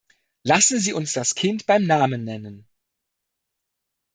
Lassen 0.41 0.79
Sie 0.79 0.93
uns 0.93 1.13
das 1.13 1.35
Kind 1.35 1.67
beim 1.67 1.83
Namen 1.83 2.23
nennen. 2.23 2.65